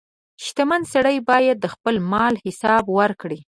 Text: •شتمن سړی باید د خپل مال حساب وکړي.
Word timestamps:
•شتمن 0.45 0.81
سړی 0.93 1.17
باید 1.29 1.57
د 1.59 1.65
خپل 1.73 1.95
مال 2.11 2.33
حساب 2.45 2.83
وکړي. 2.97 3.39